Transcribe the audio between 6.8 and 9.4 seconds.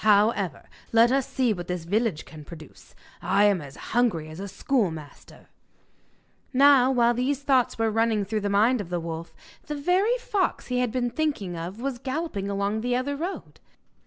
while these thoughts were running through the mind of the wolf,